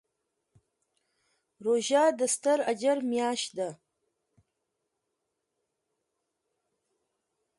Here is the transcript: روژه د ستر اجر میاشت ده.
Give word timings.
روژه 1.65 2.03
د 2.19 2.21
ستر 2.33 2.59
اجر 2.71 2.97
میاشت 3.11 3.49
ده. 3.57 3.69